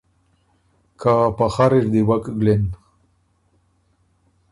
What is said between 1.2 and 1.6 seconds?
په